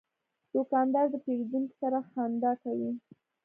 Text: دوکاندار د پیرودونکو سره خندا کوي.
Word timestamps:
دوکاندار 0.53 1.05
د 1.11 1.15
پیرودونکو 1.23 1.73
سره 1.81 1.97
خندا 2.11 2.51
کوي. 2.63 2.91